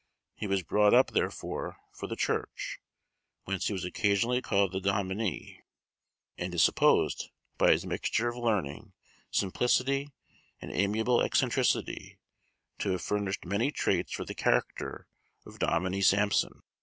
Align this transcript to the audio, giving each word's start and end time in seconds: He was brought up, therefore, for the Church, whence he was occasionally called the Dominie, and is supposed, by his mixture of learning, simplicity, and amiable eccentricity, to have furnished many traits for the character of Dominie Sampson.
He 0.33 0.47
was 0.47 0.63
brought 0.63 0.95
up, 0.95 1.11
therefore, 1.11 1.77
for 1.93 2.07
the 2.07 2.15
Church, 2.15 2.79
whence 3.43 3.67
he 3.67 3.73
was 3.73 3.85
occasionally 3.85 4.41
called 4.41 4.71
the 4.71 4.81
Dominie, 4.81 5.61
and 6.39 6.55
is 6.55 6.63
supposed, 6.63 7.29
by 7.59 7.69
his 7.69 7.85
mixture 7.85 8.27
of 8.27 8.35
learning, 8.35 8.93
simplicity, 9.29 10.11
and 10.59 10.71
amiable 10.71 11.21
eccentricity, 11.21 12.17
to 12.79 12.89
have 12.93 13.03
furnished 13.03 13.45
many 13.45 13.69
traits 13.69 14.11
for 14.13 14.25
the 14.25 14.33
character 14.33 15.05
of 15.45 15.59
Dominie 15.59 16.01
Sampson. 16.01 16.63